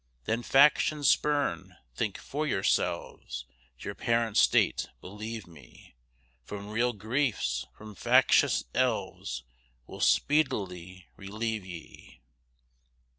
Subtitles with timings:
[0.23, 1.75] Then faction spurn!
[1.93, 3.45] think for yourselves!
[3.77, 5.95] Your parent state, believe me,
[6.43, 9.43] From real griefs, from factious elves,
[9.85, 12.23] Will speedily relieve ye.